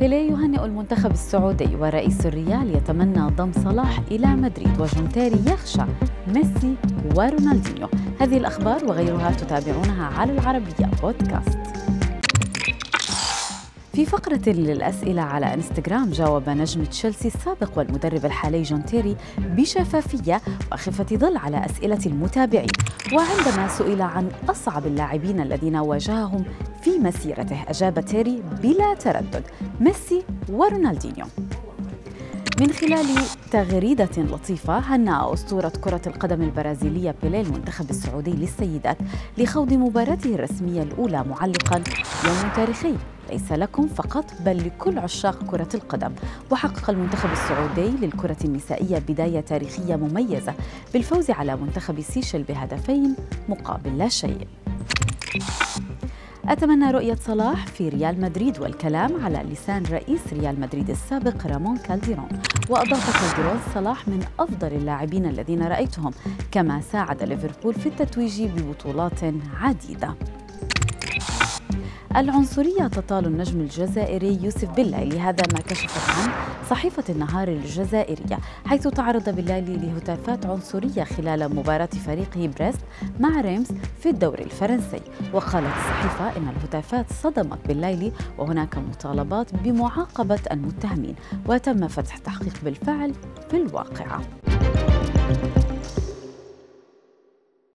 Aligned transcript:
بيليه 0.00 0.30
يهنئ 0.30 0.64
المنتخب 0.64 1.10
السعودي 1.10 1.76
ورئيس 1.76 2.26
الريال 2.26 2.76
يتمنى 2.76 3.20
ضم 3.20 3.52
صلاح 3.52 4.00
إلى 4.10 4.26
مدريد 4.26 4.80
وجونتيري 4.80 5.38
يخشى 5.46 5.82
ميسي 6.28 6.74
ورونالدينيو. 7.16 7.88
هذه 8.20 8.36
الأخبار 8.36 8.84
وغيرها 8.84 9.30
تتابعونها 9.30 10.06
على 10.06 10.32
العربية 10.32 10.90
بودكاست. 11.02 11.58
في 14.00 14.06
فقرة 14.06 14.42
للأسئلة 14.46 15.22
على 15.22 15.54
إنستغرام 15.54 16.10
جاوب 16.10 16.48
نجم 16.48 16.84
تشيلسي 16.84 17.28
السابق 17.28 17.78
والمدرب 17.78 18.24
الحالي 18.24 18.62
جون 18.62 18.84
تيري 18.84 19.16
بشفافية 19.38 20.40
وخفة 20.72 21.16
ظل 21.16 21.36
على 21.36 21.66
أسئلة 21.66 21.98
المتابعين. 22.06 22.70
وعندما 23.12 23.68
سئل 23.68 24.02
عن 24.02 24.28
أصعب 24.48 24.86
اللاعبين 24.86 25.40
الذين 25.40 25.76
واجههم 25.76 26.44
في 26.82 26.98
مسيرته 26.98 27.64
أجاب 27.68 28.00
تيري 28.00 28.42
بلا 28.62 28.94
تردد 28.94 29.42
ميسي 29.80 30.22
ورونالدينيو. 30.48 31.26
من 32.60 32.72
خلال 32.72 33.06
تغريدة 33.50 34.16
لطيفة 34.18 34.78
هنأ 34.78 35.32
أسطورة 35.32 35.72
كرة 35.80 36.02
القدم 36.06 36.42
البرازيلية 36.42 37.14
بيليه 37.22 37.40
المنتخب 37.40 37.90
السعودي 37.90 38.32
للسيدات 38.32 38.98
لخوض 39.38 39.72
مباراته 39.72 40.34
الرسمية 40.34 40.82
الأولى 40.82 41.24
معلقا 41.24 41.82
يوم 42.24 42.50
تاريخي. 42.56 42.94
ليس 43.30 43.52
لكم 43.52 43.88
فقط 43.88 44.24
بل 44.40 44.66
لكل 44.66 44.98
عشاق 44.98 45.44
كرة 45.44 45.68
القدم. 45.74 46.12
وحقق 46.50 46.90
المنتخب 46.90 47.32
السعودي 47.32 48.06
للكرة 48.06 48.36
النسائية 48.44 48.98
بداية 48.98 49.40
تاريخية 49.40 49.96
مميزة. 49.96 50.54
بالفوز 50.92 51.30
على 51.30 51.56
منتخب 51.56 52.00
سيشل 52.00 52.42
بهدفين 52.42 53.16
مقابل 53.48 53.98
لا 53.98 54.08
شيء. 54.08 54.46
أتمنى 56.44 56.90
رؤية 56.90 57.14
صلاح 57.14 57.66
في 57.66 57.88
ريال 57.88 58.20
مدريد 58.20 58.58
والكلام 58.58 59.24
على 59.24 59.38
لسان 59.52 59.82
رئيس 59.82 60.20
ريال 60.32 60.60
مدريد 60.60 60.90
السابق 60.90 61.46
رامون 61.46 61.76
كالديرون. 61.76 62.28
وأضاف 62.68 63.34
كالديرون 63.36 63.60
صلاح 63.74 64.08
من 64.08 64.24
أفضل 64.38 64.68
اللاعبين 64.68 65.26
الذين 65.26 65.62
رأيتهم 65.62 66.12
كما 66.52 66.80
ساعد 66.80 67.22
ليفربول 67.22 67.74
في 67.74 67.88
التتويج 67.88 68.42
ببطولات 68.42 69.20
عديدة. 69.60 70.14
العنصرية 72.16 72.86
تطال 72.86 73.26
النجم 73.26 73.60
الجزائري 73.60 74.38
يوسف 74.42 74.70
بالليلي 74.70 75.20
هذا 75.20 75.42
ما 75.52 75.60
كشفت 75.60 76.10
عنه 76.10 76.32
صحيفة 76.70 77.04
النهار 77.08 77.48
الجزائرية 77.48 78.38
حيث 78.66 78.88
تعرض 78.88 79.28
بالليلي 79.28 79.76
لهتافات 79.76 80.46
عنصرية 80.46 81.04
خلال 81.04 81.56
مباراة 81.56 81.86
فريقه 82.06 82.50
بريست 82.58 82.80
مع 83.20 83.40
ريمس 83.40 83.72
في 84.00 84.08
الدوري 84.08 84.42
الفرنسي. 84.42 85.00
وقالت 85.32 85.66
الصحيفة 85.76 86.36
إن 86.36 86.48
الهتافات 86.48 87.06
صدمت 87.12 87.58
بالليلي 87.68 88.12
وهناك 88.38 88.78
مطالبات 88.78 89.54
بمعاقبة 89.54 90.40
المتهمين 90.52 91.14
وتم 91.46 91.88
فتح 91.88 92.16
تحقيق 92.16 92.54
بالفعل 92.64 93.14
في 93.50 93.56
الواقعة. 93.56 94.20